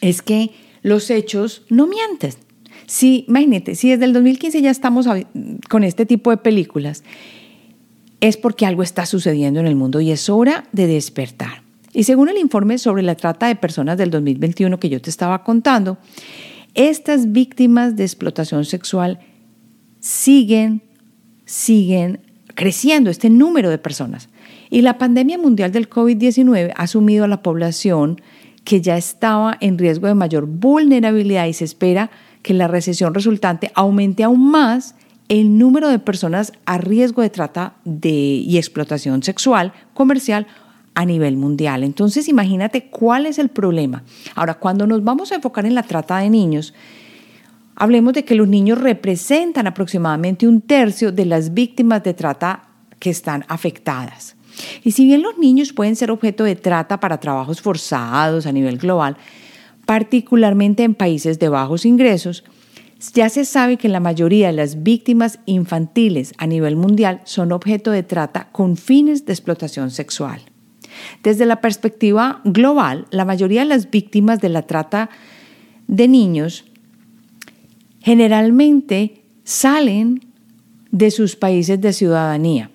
[0.00, 2.32] es que los hechos no mienten.
[2.86, 5.06] Si, imagínate, si desde el 2015 ya estamos
[5.68, 7.02] con este tipo de películas,
[8.20, 11.64] es porque algo está sucediendo en el mundo y es hora de despertar.
[11.92, 15.42] Y según el informe sobre la trata de personas del 2021 que yo te estaba
[15.42, 15.98] contando,
[16.74, 19.18] estas víctimas de explotación sexual
[20.00, 20.82] siguen,
[21.44, 22.20] siguen
[22.54, 24.28] creciendo este número de personas.
[24.70, 28.20] Y la pandemia mundial del COVID-19 ha sumido a la población
[28.64, 32.10] que ya estaba en riesgo de mayor vulnerabilidad y se espera
[32.42, 34.94] que la recesión resultante aumente aún más
[35.28, 40.46] el número de personas a riesgo de trata de, y explotación sexual comercial
[40.94, 41.84] a nivel mundial.
[41.84, 44.02] Entonces imagínate cuál es el problema.
[44.34, 46.74] Ahora, cuando nos vamos a enfocar en la trata de niños,
[47.76, 53.10] Hablemos de que los niños representan aproximadamente un tercio de las víctimas de trata que
[53.10, 54.36] están afectadas.
[54.84, 58.78] Y si bien los niños pueden ser objeto de trata para trabajos forzados a nivel
[58.78, 59.16] global,
[59.86, 62.44] particularmente en países de bajos ingresos,
[63.14, 67.90] ya se sabe que la mayoría de las víctimas infantiles a nivel mundial son objeto
[67.90, 70.42] de trata con fines de explotación sexual.
[71.22, 75.08] Desde la perspectiva global, la mayoría de las víctimas de la trata
[75.86, 76.69] de niños
[78.00, 80.20] generalmente salen
[80.90, 82.70] de sus países de ciudadanía.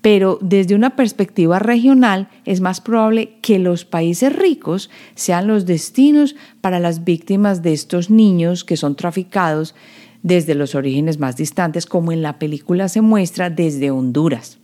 [0.00, 6.36] Pero desde una perspectiva regional es más probable que los países ricos sean los destinos
[6.60, 9.74] para las víctimas de estos niños que son traficados
[10.22, 14.58] desde los orígenes más distantes, como en la película se muestra desde Honduras.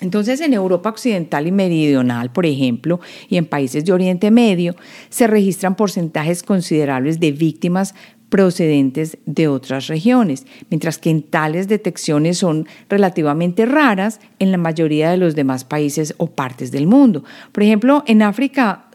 [0.00, 4.76] Entonces, en Europa Occidental y Meridional, por ejemplo, y en países de Oriente Medio,
[5.08, 7.94] se registran porcentajes considerables de víctimas
[8.28, 15.10] procedentes de otras regiones, mientras que en tales detecciones son relativamente raras en la mayoría
[15.10, 17.24] de los demás países o partes del mundo.
[17.52, 18.86] Por ejemplo, en África,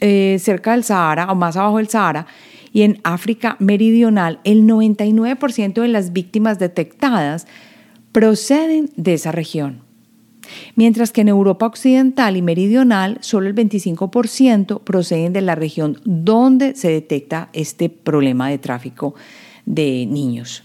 [0.00, 2.26] eh, cerca del Sahara o más abajo del Sahara,
[2.72, 7.46] y en África Meridional, el 99% de las víctimas detectadas
[8.12, 9.89] proceden de esa región
[10.74, 16.74] mientras que en Europa Occidental y Meridional solo el 25% proceden de la región donde
[16.74, 19.14] se detecta este problema de tráfico
[19.66, 20.64] de niños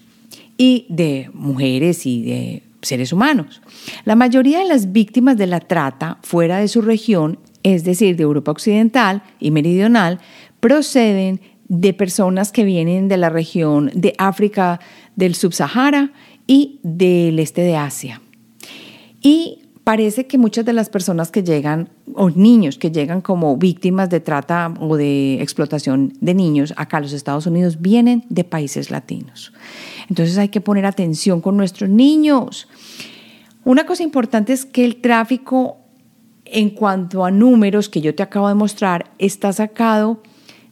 [0.57, 3.61] y de mujeres y de seres humanos.
[4.05, 8.23] La mayoría de las víctimas de la trata fuera de su región, es decir, de
[8.23, 10.19] Europa Occidental y Meridional,
[10.59, 14.79] proceden de personas que vienen de la región de África
[15.15, 16.11] del Subsahara
[16.47, 18.21] y del este de Asia.
[19.21, 24.09] Y parece que muchas de las personas que llegan, o niños que llegan como víctimas
[24.09, 28.89] de trata o de explotación de niños acá a los Estados Unidos, vienen de países
[28.89, 29.53] latinos.
[30.09, 32.67] Entonces hay que poner atención con nuestros niños.
[33.63, 35.77] Una cosa importante es que el tráfico,
[36.45, 40.23] en cuanto a números que yo te acabo de mostrar, está sacado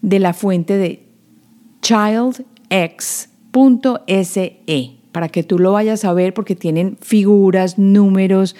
[0.01, 1.07] de la fuente de
[1.81, 2.73] childx.se
[5.11, 8.55] para que tú lo vayas a ver porque tienen figuras, números,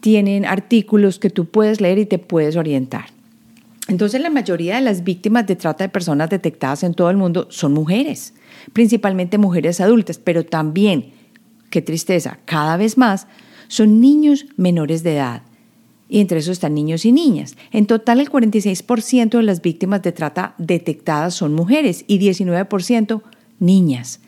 [0.00, 3.06] tienen artículos que tú puedes leer y te puedes orientar.
[3.88, 7.48] Entonces la mayoría de las víctimas de trata de personas detectadas en todo el mundo
[7.50, 8.34] son mujeres,
[8.72, 11.12] principalmente mujeres adultas, pero también,
[11.70, 13.26] qué tristeza, cada vez más
[13.68, 15.42] son niños menores de edad.
[16.12, 17.56] y entre eso están niños y niñas.
[17.70, 23.22] En total, el 46% de las víctimas de trata detectadas son mujeres y 19%
[23.60, 24.18] niñas.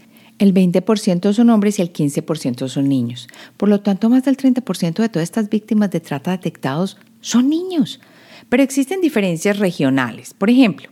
[0.42, 3.28] El 20% son hombres y el 15% son niños.
[3.56, 8.00] Por lo tanto, más del 30% de todas estas víctimas de trata detectados son niños.
[8.48, 10.34] Pero existen diferencias regionales.
[10.34, 10.88] Por ejemplo,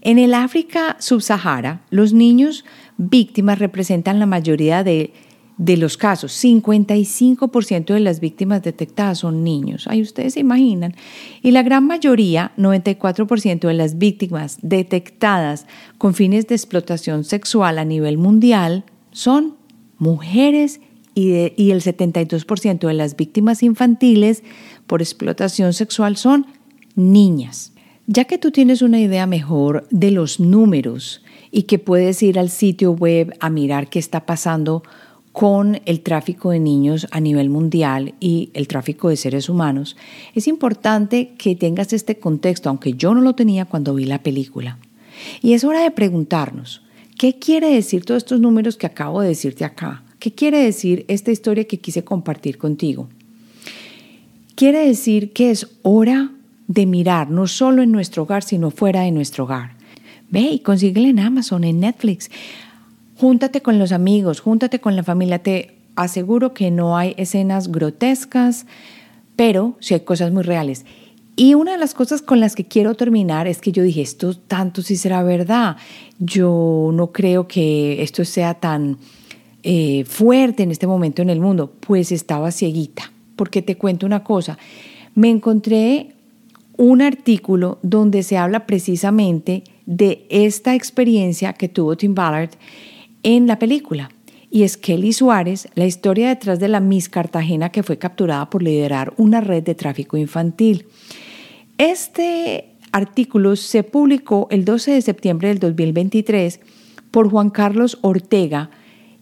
[0.00, 2.64] en el África subsahara, los niños
[2.96, 5.12] víctimas representan la mayoría de
[5.58, 9.88] de los casos, 55% de las víctimas detectadas son niños.
[9.88, 10.94] Ahí ustedes se imaginan.
[11.42, 15.66] Y la gran mayoría, 94% de las víctimas detectadas
[15.98, 19.56] con fines de explotación sexual a nivel mundial son
[19.98, 20.80] mujeres
[21.16, 24.44] y, y el 72% de las víctimas infantiles
[24.86, 26.46] por explotación sexual son
[26.94, 27.72] niñas.
[28.06, 32.48] Ya que tú tienes una idea mejor de los números y que puedes ir al
[32.48, 34.82] sitio web a mirar qué está pasando
[35.38, 39.96] con el tráfico de niños a nivel mundial y el tráfico de seres humanos,
[40.34, 44.78] es importante que tengas este contexto, aunque yo no lo tenía cuando vi la película.
[45.40, 46.82] Y es hora de preguntarnos,
[47.16, 50.02] ¿qué quiere decir todos estos números que acabo de decirte acá?
[50.18, 53.08] ¿Qué quiere decir esta historia que quise compartir contigo?
[54.56, 56.32] Quiere decir que es hora
[56.66, 59.76] de mirar no solo en nuestro hogar, sino fuera de nuestro hogar.
[60.30, 62.28] Ve y consíguela en Amazon, en Netflix.
[63.18, 65.40] Júntate con los amigos, júntate con la familia.
[65.40, 68.64] Te aseguro que no hay escenas grotescas,
[69.34, 70.84] pero sí hay cosas muy reales.
[71.34, 74.36] Y una de las cosas con las que quiero terminar es que yo dije, esto
[74.36, 75.76] tanto sí será verdad.
[76.20, 78.98] Yo no creo que esto sea tan
[79.64, 81.72] eh, fuerte en este momento en el mundo.
[81.80, 84.58] Pues estaba cieguita, porque te cuento una cosa.
[85.16, 86.12] Me encontré
[86.76, 92.50] un artículo donde se habla precisamente de esta experiencia que tuvo Tim Ballard
[93.22, 94.10] en la película.
[94.50, 98.62] Y es Kelly Suárez, la historia detrás de la Miss Cartagena que fue capturada por
[98.62, 100.86] liderar una red de tráfico infantil.
[101.76, 106.60] Este artículo se publicó el 12 de septiembre del 2023
[107.10, 108.70] por Juan Carlos Ortega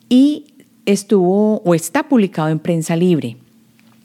[0.08, 0.44] y
[0.84, 3.36] estuvo o está publicado en Prensa Libre.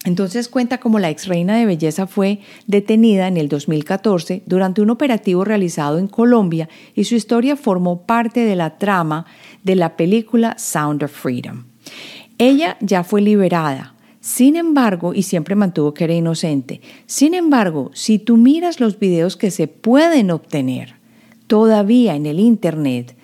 [0.03, 4.89] Entonces cuenta cómo la ex reina de belleza fue detenida en el 2014 durante un
[4.89, 9.27] operativo realizado en Colombia y su historia formó parte de la trama
[9.63, 11.65] de la película Sound of Freedom.
[12.37, 16.81] Ella ya fue liberada, sin embargo, y siempre mantuvo que era inocente.
[17.05, 20.95] Sin embargo, si tú miras los videos que se pueden obtener
[21.47, 23.15] todavía en el Internet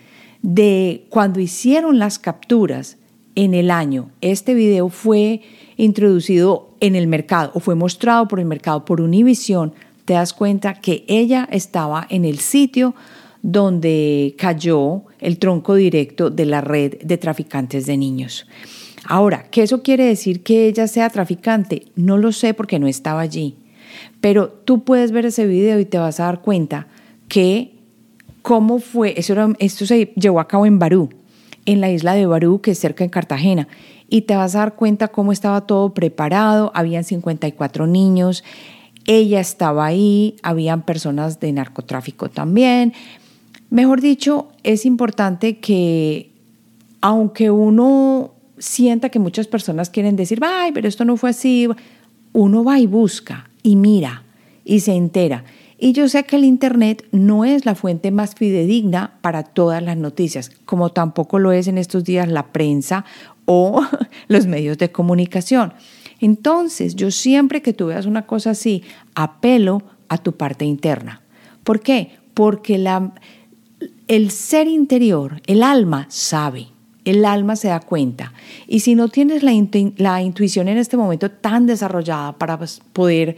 [0.42, 2.98] de cuando hicieron las capturas
[3.36, 5.42] en el año, este video fue
[5.78, 9.74] introducido en el mercado o fue mostrado por el mercado por Univision,
[10.06, 12.96] te das cuenta que ella estaba en el sitio
[13.48, 18.46] donde cayó el tronco directo de la red de traficantes de niños.
[19.06, 21.84] Ahora, ¿qué eso quiere decir que ella sea traficante?
[21.96, 23.56] No lo sé porque no estaba allí.
[24.20, 26.88] Pero tú puedes ver ese video y te vas a dar cuenta
[27.30, 27.72] que
[28.42, 31.10] cómo fue, eso esto se llevó a cabo en Barú,
[31.66, 33.70] en la isla de Barú, que es cerca de Cartagena,
[34.10, 38.44] y te vas a dar cuenta cómo estaba todo preparado, habían 54 niños,
[39.06, 42.94] ella estaba ahí, habían personas de narcotráfico también,
[43.70, 46.32] Mejor dicho, es importante que
[47.02, 51.68] aunque uno sienta que muchas personas quieren decir, ay, pero esto no fue así,
[52.34, 54.24] uno va y busca y mira
[54.64, 55.44] y se entera.
[55.80, 59.96] Y yo sé que el Internet no es la fuente más fidedigna para todas las
[59.96, 63.06] noticias, como tampoco lo es en estos días la prensa
[63.46, 63.86] o
[64.28, 65.74] los medios de comunicación.
[66.20, 71.22] Entonces, yo siempre que tú veas una cosa así, apelo a tu parte interna.
[71.64, 72.18] ¿Por qué?
[72.34, 73.14] Porque la,
[74.08, 76.68] el ser interior, el alma sabe,
[77.06, 78.34] el alma se da cuenta.
[78.68, 83.38] Y si no tienes la, intuición en este momento tan desarrollada para pues, poder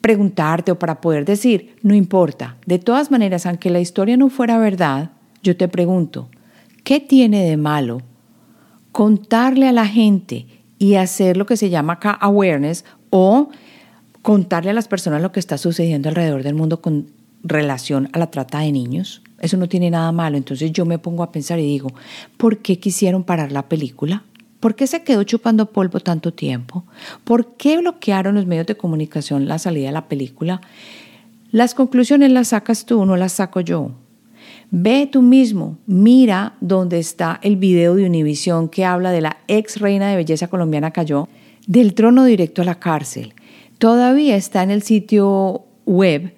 [0.00, 4.58] preguntarte o para poder decir, no importa, de todas maneras, aunque la historia no fuera
[4.58, 5.12] verdad,
[5.42, 6.28] yo te pregunto,
[6.84, 8.02] ¿qué tiene de malo
[8.90, 10.46] contarle a la gente
[10.78, 13.50] y hacer lo que se llama acá awareness o
[14.22, 17.12] contarle a las personas lo que está sucediendo alrededor del mundo con
[17.42, 19.22] relación a la trata de niños?
[19.42, 20.38] Eso no tiene nada malo.
[20.38, 21.92] Entonces yo me pongo a pensar y digo,
[22.38, 24.22] ¿por qué quisieron parar la película?
[24.60, 26.84] ¿Por qué se quedó chupando polvo tanto tiempo?
[27.24, 30.60] ¿Por qué bloquearon los medios de comunicación la salida de la película?
[31.50, 33.90] Las conclusiones las sacas tú, no las saco yo.
[34.70, 39.80] Ve tú mismo, mira dónde está el video de Univisión que habla de la ex
[39.80, 41.28] reina de belleza colombiana cayó
[41.66, 43.34] del trono directo a la cárcel.
[43.78, 46.32] Todavía está en el sitio web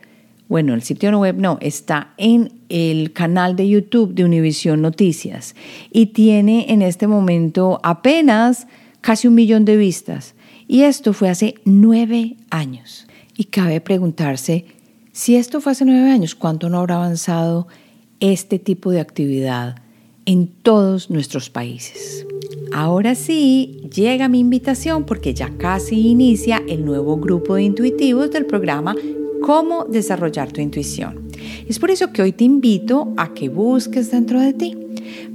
[0.48, 5.54] bueno, el sitio web no, está en el canal de YouTube de Univisión Noticias
[5.90, 8.66] y tiene en este momento apenas
[9.00, 10.34] casi un millón de vistas.
[10.68, 13.06] Y esto fue hace nueve años.
[13.36, 14.66] Y cabe preguntarse,
[15.12, 17.66] si esto fue hace nueve años, ¿cuánto no habrá avanzado
[18.20, 19.76] este tipo de actividad
[20.26, 22.26] en todos nuestros países?
[22.72, 28.46] Ahora sí, llega mi invitación porque ya casi inicia el nuevo grupo de intuitivos del
[28.46, 28.94] programa
[29.44, 31.28] Cómo desarrollar tu intuición.
[31.68, 34.74] Es por eso que hoy te invito a que busques dentro de ti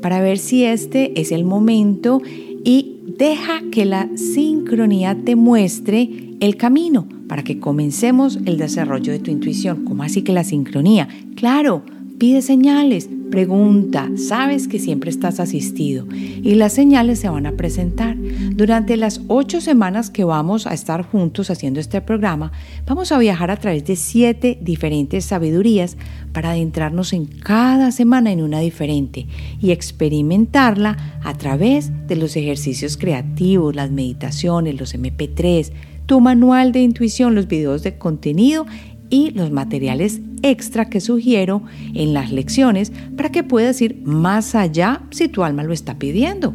[0.01, 2.19] para ver si este es el momento
[2.63, 9.19] y deja que la sincronía te muestre el camino para que comencemos el desarrollo de
[9.19, 9.85] tu intuición.
[9.85, 11.07] ¿Cómo así que la sincronía?
[11.35, 11.83] Claro,
[12.19, 18.17] pide señales, pregunta, sabes que siempre estás asistido y las señales se van a presentar.
[18.51, 22.51] Durante las ocho semanas que vamos a estar juntos haciendo este programa,
[22.85, 25.95] vamos a viajar a través de siete diferentes sabidurías
[26.33, 29.27] para adentrarnos en cada semana en una diferente
[29.61, 35.71] y experimentarla a través de los ejercicios creativos, las meditaciones, los MP3,
[36.05, 38.65] tu manual de intuición, los videos de contenido
[39.09, 41.61] y los materiales extra que sugiero
[41.93, 46.53] en las lecciones para que puedas ir más allá si tu alma lo está pidiendo.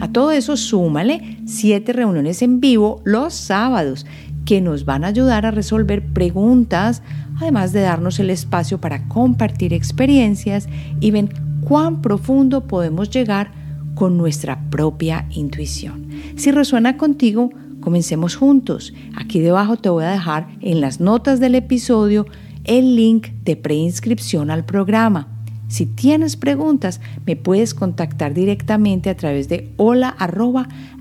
[0.00, 4.06] A todo eso súmale siete reuniones en vivo los sábados
[4.44, 7.02] que nos van a ayudar a resolver preguntas,
[7.40, 10.68] además de darnos el espacio para compartir experiencias
[11.00, 11.30] y ven
[11.62, 13.50] cuán profundo podemos llegar
[13.94, 16.06] con nuestra propia intuición.
[16.36, 17.50] Si resuena contigo,
[17.86, 18.92] Comencemos juntos.
[19.14, 22.26] Aquí debajo te voy a dejar en las notas del episodio
[22.66, 25.28] el link de preinscripción al programa.
[25.68, 30.16] Si tienes preguntas, me puedes contactar directamente a través de hola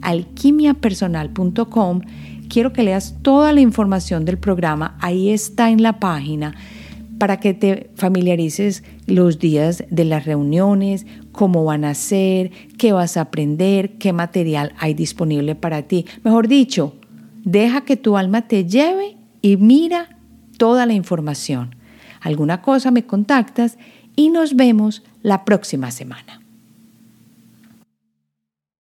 [0.01, 2.01] alquimiapersonal.com.
[2.47, 6.55] Quiero que leas toda la información del programa, ahí está en la página
[7.18, 13.18] para que te familiarices los días de las reuniones, cómo van a ser, qué vas
[13.18, 16.05] a aprender, qué material hay disponible para ti.
[16.24, 16.95] Mejor dicho,
[17.43, 20.14] deja que tu alma te lleve y mira
[20.58, 21.76] toda la información.
[22.22, 23.78] Alguna cosa me contactas
[24.16, 26.45] y nos vemos la próxima semana.